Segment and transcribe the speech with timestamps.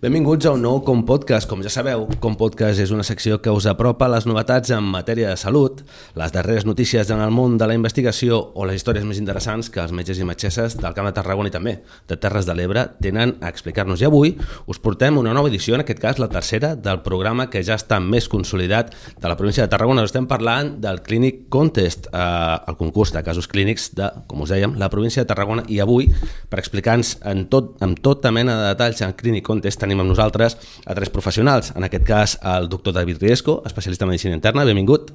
[0.00, 1.44] Benvinguts a un nou Com Podcast.
[1.44, 5.28] Com ja sabeu, Com Podcast és una secció que us apropa les novetats en matèria
[5.28, 5.82] de salut,
[6.16, 9.82] les darreres notícies en el món de la investigació o les històries més interessants que
[9.82, 11.74] els metges i metgesses del Camp de Tarragona i també
[12.08, 14.00] de Terres de l'Ebre tenen a explicar-nos.
[14.00, 14.32] I avui
[14.72, 18.00] us portem una nova edició, en aquest cas la tercera, del programa que ja està
[18.00, 20.06] més consolidat de la província de Tarragona.
[20.08, 24.78] Estem parlant del Clinic Contest, eh, el concurs de casos clínics de, com us dèiem,
[24.80, 25.68] la província de Tarragona.
[25.68, 26.08] I avui,
[26.48, 30.56] per explicar-nos en tot, amb tota mena de detalls en Clinic Contest, tenim amb nosaltres
[30.86, 31.74] a tres professionals.
[31.74, 34.64] En aquest cas, el doctor David Riesco, especialista en medicina interna.
[34.64, 35.10] Benvingut.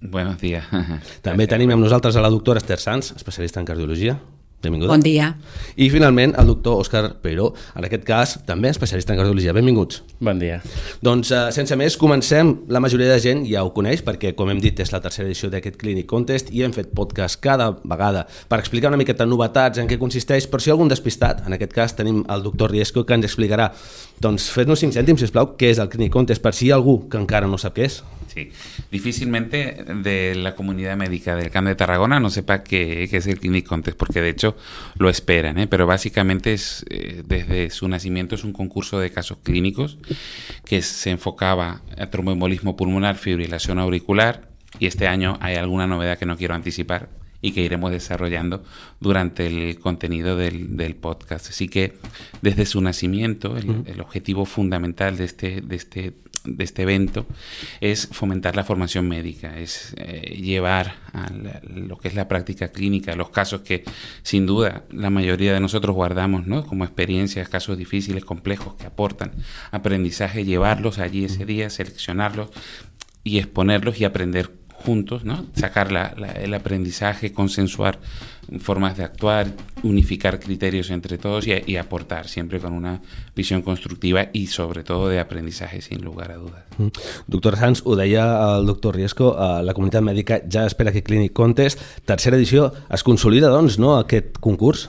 [0.00, 0.68] Buenos días.
[1.26, 4.18] També tenim amb nosaltres a la doctora Esther Sanz, especialista en cardiologia.
[4.64, 4.90] Benvinguda.
[4.90, 5.30] Bon dia.
[5.76, 9.54] I finalment el doctor Òscar Peró, en aquest cas també especialista en cardiologia.
[9.56, 10.02] Benvinguts.
[10.24, 10.60] Bon dia.
[11.04, 12.54] Doncs eh, sense més, comencem.
[12.72, 15.50] La majoria de gent ja ho coneix perquè, com hem dit, és la tercera edició
[15.52, 19.90] d'aquest Clinic Contest i hem fet podcast cada vegada per explicar una miqueta novetats, en
[19.90, 21.44] què consisteix, per si algun despistat.
[21.46, 23.70] En aquest cas tenim el doctor Riesco que ens explicarà.
[24.24, 27.02] Doncs fes-nos 5 cèntims, sisplau, què és el Clinic Contest, per si hi ha algú
[27.10, 28.02] que encara no sap què és.
[28.34, 28.50] Sí,
[28.90, 33.38] difícilmente de la comunidad médica del Camp de Tarragona no sepa qué, qué es el
[33.38, 34.56] Clinic Contest, porque de hecho
[34.98, 35.68] lo esperan, ¿eh?
[35.68, 39.98] pero básicamente es eh, desde su nacimiento es un concurso de casos clínicos
[40.64, 44.48] que se enfocaba a tromboembolismo pulmonar, fibrilación auricular
[44.80, 48.64] y este año hay alguna novedad que no quiero anticipar y que iremos desarrollando
[48.98, 51.50] durante el contenido del, del podcast.
[51.50, 51.94] Así que
[52.42, 57.26] desde su nacimiento el, el objetivo fundamental de este, de este de este evento
[57.80, 62.68] es fomentar la formación médica, es eh, llevar a la, lo que es la práctica
[62.68, 63.84] clínica, los casos que
[64.22, 66.66] sin duda la mayoría de nosotros guardamos ¿no?
[66.66, 69.32] como experiencias, casos difíciles, complejos que aportan
[69.70, 72.50] aprendizaje, llevarlos allí ese día, seleccionarlos
[73.22, 75.46] y exponerlos y aprender juntos, ¿no?
[75.54, 78.00] sacar la, la, el aprendizaje, consensuar
[78.58, 79.48] formas de actuar,
[79.82, 83.00] unificar criterios entre todos y, y, aportar siempre con una
[83.34, 86.64] visión constructiva y sobre todo de aprendizaje sin lugar a dudas.
[86.78, 86.88] Mm.
[87.26, 91.32] Doctor Sanz, ho deia el doctor Riesco, uh, la comunitat mèdica ja espera que Clinic
[91.32, 94.88] Contest, tercera edició, es consolida doncs no, aquest concurs?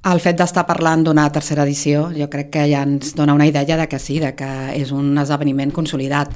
[0.00, 3.76] El fet d'estar parlant d'una tercera edició jo crec que ja ens dona una idea
[3.76, 6.32] de que sí, de que és un esdeveniment consolidat.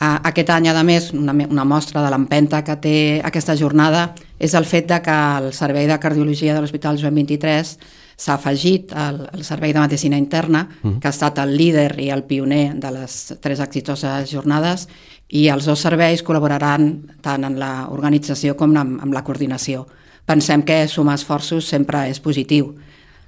[0.00, 4.64] Aquest any, a més, una, una mostra de l'empenta que té aquesta jornada és el
[4.64, 7.74] fet de que el Servei de Cardiologia de l'Hospital Joan 23
[8.20, 10.98] s'ha afegit al, al Servei de Medicina Interna, mm.
[11.00, 14.88] que ha estat el líder i el pioner de les tres exitoses jornades,
[15.28, 16.90] i els dos serveis col·laboraran
[17.20, 19.84] tant en l'organització com amb, amb la coordinació.
[20.24, 22.74] Pensem que sumar esforços sempre és positiu.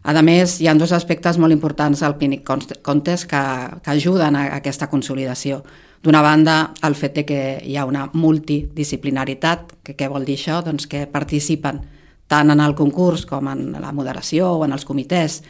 [0.02, 2.48] A més, hi ha dos aspectes molt importants al Clinic
[2.82, 3.42] Contest que,
[3.84, 5.62] que ajuden a aquesta consolidació.
[6.02, 10.58] D'una banda, el fet de que hi ha una multidisciplinaritat, que què vol dir això?
[10.66, 11.78] Doncs que participen
[12.26, 15.42] tant en el concurs com en la moderació o en els comitès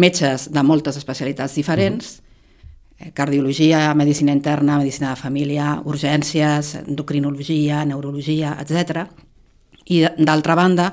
[0.00, 2.20] metges de moltes especialitats diferents,
[3.00, 3.12] -huh.
[3.12, 9.06] cardiologia, medicina interna, medicina de família, urgències, endocrinologia, neurologia, etc.
[9.86, 10.92] I d'altra banda,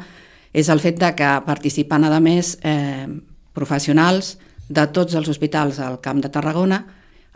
[0.54, 3.08] és el fet de que participen, a més, eh,
[3.54, 4.38] professionals
[4.70, 6.86] de tots els hospitals al Camp de Tarragona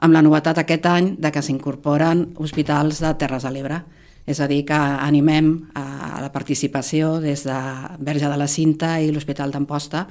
[0.02, 3.82] amb la novetat aquest any de que s'incorporen hospitals de Terres de l'Ebre.
[4.26, 7.60] És a dir, que animem a la participació des de
[8.00, 10.06] Verge de la Cinta i l'Hospital d'Amposta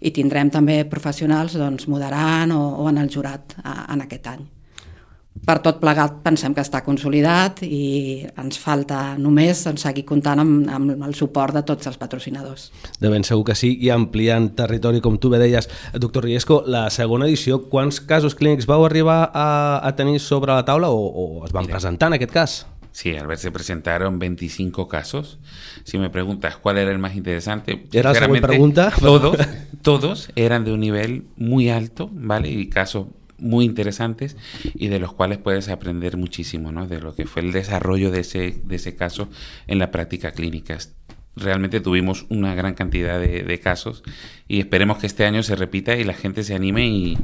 [0.00, 4.55] i tindrem també professionals doncs, moderant o, o en el jurat a, en aquest any
[5.44, 10.68] per tot plegat pensem que està consolidat i ens falta només doncs, seguir comptant amb,
[10.72, 12.70] amb el suport de tots els patrocinadors.
[13.00, 16.86] De ben segur que sí, i ampliant territori, com tu bé deies, doctor Riesco, la
[16.90, 19.48] segona edició, quants casos clínics vau arribar a,
[19.82, 21.76] a tenir sobre la taula o, o es van Mira.
[21.76, 22.56] presentar en aquest cas?
[22.96, 25.38] Sí, al ver se presentaron 25 casos.
[25.84, 28.90] Si me preguntas cuál era el más interesante, ¿Era la pregunta?
[28.98, 29.36] Todos,
[29.82, 32.48] todos eran de un nivel muy alto, ¿vale?
[32.48, 33.08] Y casos
[33.38, 34.36] muy interesantes
[34.74, 36.86] y de los cuales puedes aprender muchísimo, ¿no?
[36.86, 39.28] De lo que fue el desarrollo de ese, de ese caso
[39.66, 40.78] en la práctica clínica.
[41.36, 44.02] Realmente tuvimos una gran cantidad de, de casos
[44.48, 47.18] y esperemos que este año se repita y la gente se anime y,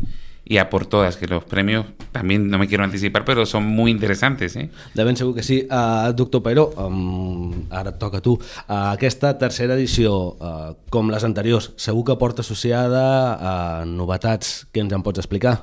[0.44, 3.91] y a por todas, que los premios también no me quiero anticipar, pero son muy
[3.91, 4.56] interesantes.
[4.56, 4.70] Eh?
[4.93, 5.67] De ben segur que sí.
[5.70, 8.35] Uh, doctor Pairó, um, ara et toca a tu.
[8.35, 14.67] Uh, aquesta tercera edició, uh, com les anteriors, segur que porta associada a uh, novetats
[14.73, 15.62] que ens en pots explicar?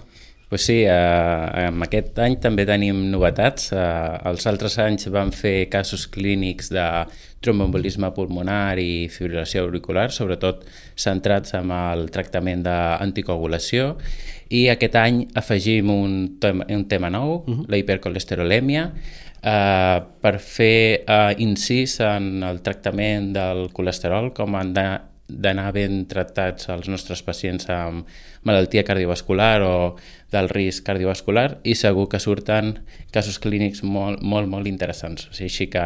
[0.49, 3.67] Pues sí, eh, en aquest any també tenim novetats.
[3.69, 3.81] Eh,
[4.31, 6.85] els altres anys vam fer casos clínics de
[7.45, 10.65] tromboembolisme pulmonar i fibrilació auricular, sobretot
[10.97, 13.93] centrats en el tractament d'anticoagulació,
[14.49, 17.65] i aquest any afegim un tema, un tema nou, uh -huh.
[17.69, 18.91] la hipercolesterolèmia,
[19.43, 24.87] eh, per fer eh, incís en el tractament del colesterol com de
[25.29, 28.09] d'anar ben tractats els nostres pacients amb
[28.47, 29.73] malaltia cardiovascular o
[30.33, 32.75] del risc cardiovascular i segur que surten
[33.13, 35.29] casos clínics molt, molt, molt interessants.
[35.29, 35.85] O sigui, així que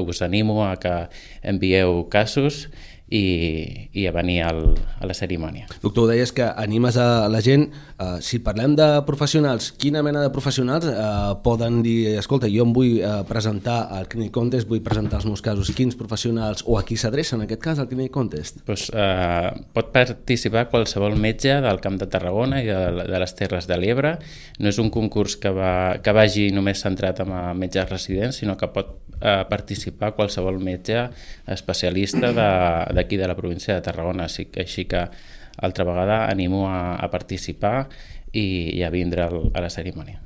[0.00, 0.94] us animo a que
[1.42, 2.68] envieu casos
[3.10, 4.62] i, i a venir al,
[5.00, 5.68] a la cerimònia.
[5.82, 7.66] Doctor, deies que animes a la gent.
[8.00, 12.72] Uh, si parlem de professionals, quina mena de professionals uh, poden dir, escolta, jo em
[12.74, 16.84] vull uh, presentar al Clinic Contest, vull presentar els meus casos, quins professionals o a
[16.86, 18.64] qui s'adreça en aquest cas al Clinic Contest?
[18.66, 23.68] Pues, uh, pot participar qualsevol metge del Camp de Tarragona i de, de les Terres
[23.70, 24.16] de l'Ebre.
[24.58, 28.72] No és un concurs que, va, que vagi només centrat en metges residents, sinó que
[28.72, 31.06] pot uh, participar qualsevol metge
[31.50, 32.50] especialista de,
[32.94, 35.08] d'aquí de la província de Tarragona, així, així que
[35.56, 37.88] altra vegada animo a, a participar
[38.34, 40.20] i, i a vindre al, a la cerimònia.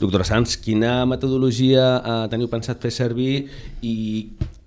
[0.00, 3.46] Doctora Sanz, quina metodologia eh, teniu pensat fer servir
[3.82, 3.94] i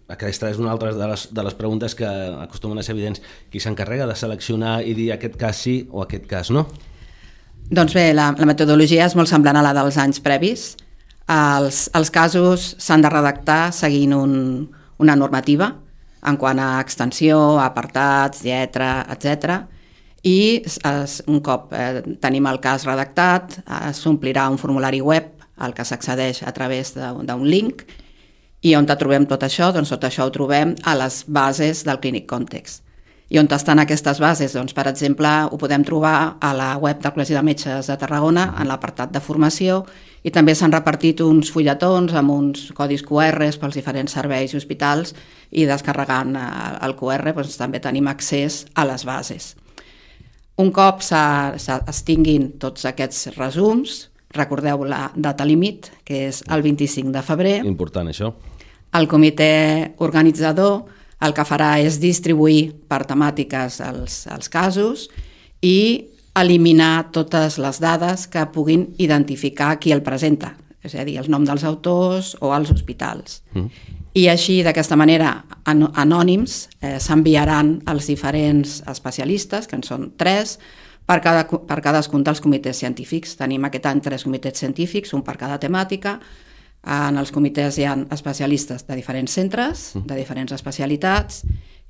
[0.08, 3.22] aquesta és una altra de les, de les preguntes que acostumen a ser evidents.
[3.52, 6.66] Qui s'encarrega de seleccionar i dir aquest cas sí o aquest cas no?
[7.68, 10.70] Doncs bé, la, la metodologia és molt semblant a la dels anys previs.
[11.28, 14.38] Els, els casos s'han de redactar seguint un,
[15.04, 15.74] una normativa
[16.26, 19.62] en quant a extensió, apartats, lletra, etc.
[20.24, 23.60] I es, un cop eh, tenim el cas redactat,
[23.94, 27.86] s'omplirà un formulari web al que s'accedeix a través d'un link
[28.66, 29.72] i on trobem tot això?
[29.74, 32.87] Doncs tot això ho trobem a les bases del Clinic Context.
[33.28, 34.54] I on estan aquestes bases?
[34.56, 38.54] Doncs, per exemple, ho podem trobar a la web del Col·legi de Metges de Tarragona,
[38.56, 39.82] en l'apartat de formació,
[40.24, 45.14] i també s'han repartit uns fulletons amb uns codis QR pels diferents serveis i hospitals
[45.52, 46.48] i descarregant eh,
[46.88, 49.56] el QR doncs, també tenim accés a les bases.
[50.58, 57.12] Un cop es tinguin tots aquests resums, recordeu la data límit, que és el 25
[57.12, 57.58] de febrer.
[57.68, 58.32] Important, això.
[58.98, 65.08] El comitè organitzador el que farà és distribuir per temàtiques els, els casos
[65.66, 70.54] i eliminar totes les dades que puguin identificar qui el presenta,
[70.86, 73.42] és a dir, el nom dels autors o els hospitals.
[73.56, 73.96] Mm.
[74.18, 75.32] I així, d'aquesta manera,
[75.66, 80.56] anònims eh, s'enviaran als diferents especialistes, que en són tres,
[81.06, 83.36] per, cada, per cadascun dels comitès científics.
[83.38, 86.18] Tenim aquest any tres comitès científics, un per cada temàtica.
[86.88, 90.08] En els comitès hi ha especialistes de diferents centres, mm.
[90.08, 91.44] de diferents especialitats,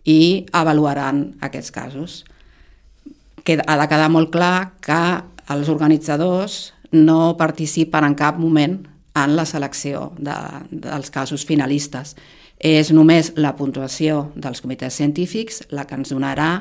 [0.08, 2.24] i avaluaran aquests casos
[3.44, 5.02] que ha de quedar molt clar que
[5.54, 8.80] els organitzadors no participen en cap moment
[9.18, 10.36] en la selecció de,
[10.72, 12.16] dels casos finalistes.
[12.58, 16.52] És només la puntuació dels comitès científics la que ens donarà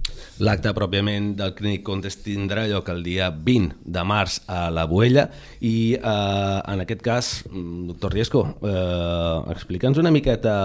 [0.42, 5.28] L'acte pròpiament del Clinic Contest tindrà lloc el dia 20 de març a la Boella
[5.60, 10.56] i eh, en aquest cas, mm, doctor Riesco, eh, explica'ns una miqueta,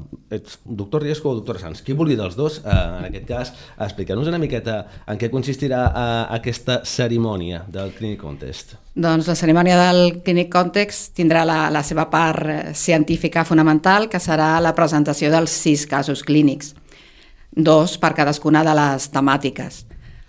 [0.00, 3.54] eh, ets doctor Riesco o doctor Sanz, qui vulgui dels dos, eh, en aquest cas,
[3.78, 8.83] explica'ns una miqueta en què consistirà eh, aquesta cerimònia del Clinic Contest.
[8.94, 14.20] Doncs la cerimònia del Clinic Context tindrà la, la seva part eh, científica fonamental, que
[14.22, 16.76] serà la presentació dels sis casos clínics,
[17.50, 19.80] dos per cadascuna de les temàtiques.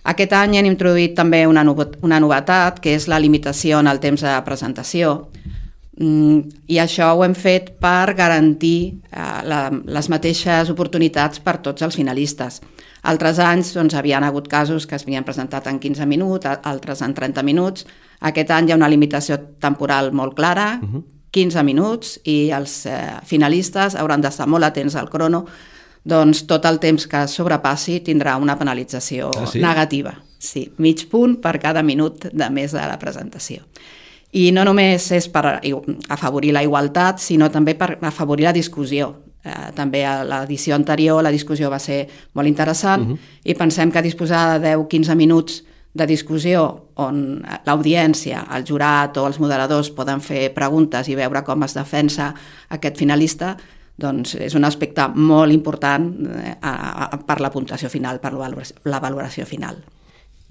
[0.05, 1.61] Aquest any hem introduït també una,
[2.01, 5.13] una novetat, que és la limitació en el temps de presentació,
[5.97, 11.95] i això ho hem fet per garantir eh, la, les mateixes oportunitats per tots els
[11.95, 12.61] finalistes.
[13.05, 17.13] Altres anys doncs, havien hagut casos que es havien presentat en 15 minuts, altres en
[17.13, 17.85] 30 minuts,
[18.19, 21.03] aquest any hi ha una limitació temporal molt clara, uh -huh.
[21.31, 25.45] 15 minuts i els eh, finalistes hauran d'estar molt atents al crono,
[26.03, 29.59] doncs tot el temps que sobrepassi tindrà una penalització Ah, sí?
[29.59, 30.13] negativa.
[30.39, 33.61] Sí, mig punt per cada minut de més de la presentació.
[34.35, 35.45] I no només és per
[36.11, 39.13] afavorir la igualtat, sinó també per afavorir la discussió.
[39.45, 43.17] Eh, també a l'edició anterior la discussió va ser molt interessant uh -huh.
[43.43, 45.63] i pensem que disposar de 10-15 minuts
[45.93, 51.63] de discussió on l'audiència, el jurat o els moderadors poden fer preguntes i veure com
[51.63, 52.33] es defensa
[52.69, 53.55] aquest finalista,
[53.95, 56.73] doncs és un aspecte molt important eh, a,
[57.05, 59.79] a, per la puntuació final, per la valoració, la valoració final.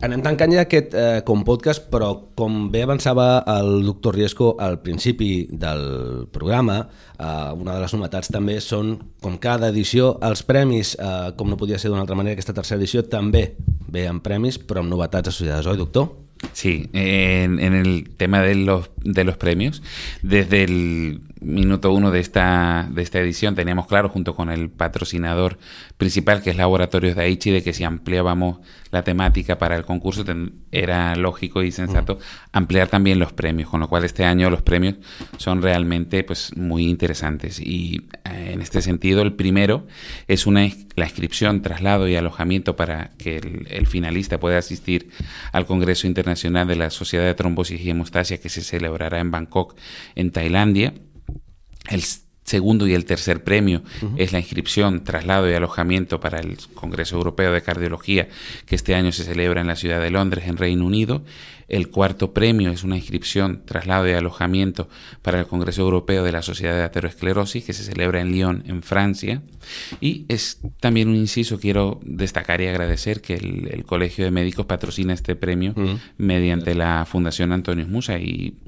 [0.02, 4.80] Anem tancant ja aquest eh, com podcast, però com bé avançava el doctor Riesco al
[4.82, 6.80] principi del programa,
[7.14, 11.60] eh, una de les novetats també són, com cada edició, els premis, eh, com no
[11.60, 13.52] podia ser d'una altra manera, aquesta tercera edició també
[13.86, 16.10] ve amb premis, però amb novetats associades, oi, doctor?
[16.52, 19.82] Sí, en, en, el tema de los, de los premios,
[20.22, 25.58] desde el minuto uno de esta, de esta edición teníamos claro, junto con el patrocinador
[25.96, 28.58] principal, que es Laboratorios de Aichi, de que si ampliábamos
[28.90, 30.24] la temática para el concurso
[30.70, 32.18] era lógico y sensato
[32.52, 34.96] ampliar también los premios, con lo cual este año los premios
[35.36, 37.60] son realmente pues, muy interesantes.
[37.60, 39.86] Y eh, en este sentido, el primero
[40.28, 45.10] es una, la inscripción, traslado y alojamiento para que el, el finalista pueda asistir
[45.52, 49.76] al Congreso Internacional de la Sociedad de Trombosis y Hemostasia que se celebrará en Bangkok,
[50.14, 50.94] en Tailandia.
[51.88, 52.02] El
[52.44, 54.14] segundo y el tercer premio uh -huh.
[54.18, 58.28] es la inscripción, traslado y alojamiento para el Congreso Europeo de Cardiología
[58.66, 61.24] que este año se celebra en la ciudad de Londres, en Reino Unido.
[61.66, 64.90] El cuarto premio es una inscripción, traslado y alojamiento
[65.22, 68.82] para el Congreso Europeo de la Sociedad de Aterosclerosis que se celebra en Lyon, en
[68.82, 69.40] Francia.
[69.98, 74.66] Y es también un inciso, quiero destacar y agradecer que el, el Colegio de Médicos
[74.66, 75.98] patrocina este premio uh -huh.
[76.18, 78.58] mediante la Fundación Antonio Musa y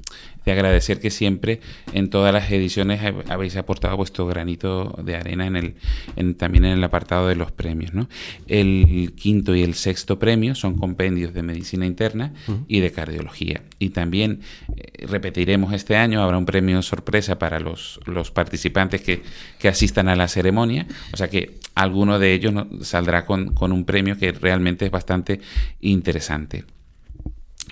[0.47, 1.59] de agradecer que siempre
[1.91, 5.75] en todas las ediciones habéis aportado vuestro granito de arena en el,
[6.15, 7.93] en, también en el apartado de los premios.
[7.93, 8.07] ¿no?
[8.47, 12.65] El quinto y el sexto premio son compendios de medicina interna uh -huh.
[12.69, 13.63] y de cardiología.
[13.77, 14.39] Y también
[14.73, 19.23] eh, repetiremos este año, habrá un premio sorpresa para los, los participantes que,
[19.59, 23.83] que, asistan a la ceremonia, o sea que alguno de ellos saldrá con, con un
[23.83, 25.41] premio que realmente es bastante
[25.81, 26.63] interesante.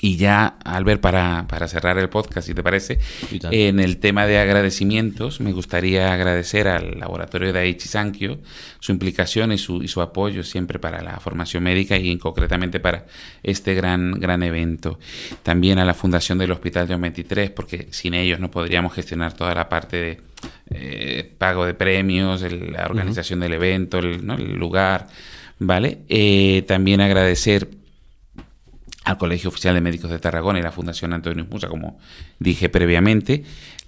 [0.01, 2.99] Y ya, Albert, para, para cerrar el podcast, si te parece,
[3.51, 8.39] en el tema de agradecimientos, me gustaría agradecer al laboratorio de Aichi Sankyo
[8.79, 13.05] su implicación y su, y su apoyo siempre para la formación médica y concretamente para
[13.41, 14.99] este gran, gran evento.
[15.43, 19.55] También a la Fundación del Hospital John 23, porque sin ellos no podríamos gestionar toda
[19.55, 20.21] la parte de
[20.71, 23.45] eh, pago de premios, el, la organización uh -huh.
[23.45, 24.35] del evento, el, ¿no?
[24.35, 25.07] el lugar,
[25.59, 25.99] ¿vale?
[26.09, 27.69] Eh, también agradecer
[29.05, 31.97] al Colegio Oficial de Médicos de Tarragona y la Fundación Antonio Musa, como
[32.39, 33.43] dije previamente,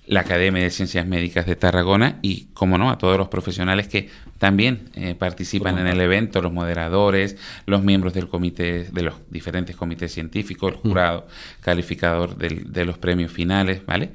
[0.06, 4.10] la Academia de Ciencias Médicas de Tarragona y, como no, a todos los profesionales que
[4.38, 9.76] también eh, participan en el evento, los moderadores, los miembros del comité, de los diferentes
[9.76, 11.62] comités científicos, el jurado mm.
[11.62, 14.12] calificador del, de los premios finales, ¿vale?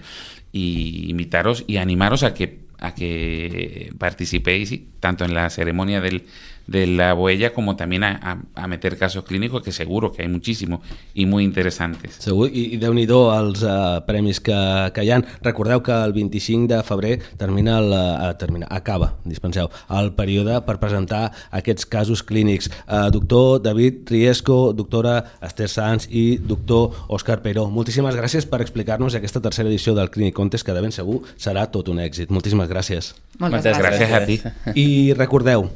[0.51, 6.25] Y invitaros y animaros a que a que participéis tanto en la ceremonia del,
[6.67, 10.29] de la huella como también a, a, a meter casos clínicos que seguro que hay
[10.29, 10.81] muchísimos
[11.15, 12.17] i molt interessantes.
[12.23, 14.57] Segur, i, i déu-n'hi-do els uh, premis que,
[14.95, 15.25] que hi han.
[15.45, 20.79] Recordeu que el 25 de febrer termina el, uh, termina, acaba, dispenseu, el període per
[20.83, 22.71] presentar aquests casos clínics.
[22.87, 29.17] Uh, doctor David Riesco, doctora Esther Sanz i doctor Òscar Peró, moltíssimes gràcies per explicar-nos
[29.19, 32.33] aquesta tercera edició del Clinic Contest, que de ben segur serà tot un èxit.
[32.33, 33.15] Moltíssimes gràcies.
[33.39, 34.11] Moltes, Moltes gràcies.
[34.11, 34.77] gràcies a ti.
[34.79, 35.69] I recordeu,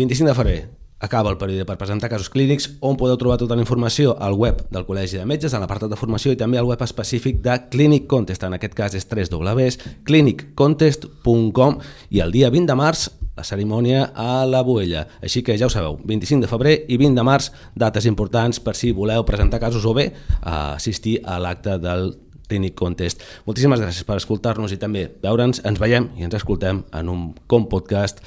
[0.00, 0.60] 25 de febrer
[1.00, 4.60] acaba el període per presentar casos clínics on podeu trobar tota la informació al web
[4.70, 8.06] del Col·legi de Metges, en l'apartat de formació i també al web específic de Clinic
[8.08, 11.78] Contest, en aquest cas és www.cliniccontest.com
[12.10, 13.08] i el dia 20 de març
[13.40, 15.08] la cerimònia a la Boella.
[15.24, 18.76] Així que ja ho sabeu, 25 de febrer i 20 de març, dates importants per
[18.76, 20.12] si voleu presentar casos o bé
[20.44, 23.24] assistir a l'acte del Clinic Contest.
[23.48, 25.62] Moltíssimes gràcies per escoltar-nos i també veure'ns.
[25.64, 28.24] Ens veiem i ens escoltem en un Com Podcast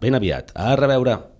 [0.00, 0.52] ben aviat.
[0.54, 1.33] A reveure!